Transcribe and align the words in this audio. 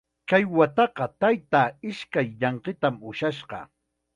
Kay 0.29 0.43
wataqa 0.55 1.05
taytaa 1.21 1.69
ishkay 1.89 2.27
llanqitam 2.39 2.95
ushashqa. 3.09 3.59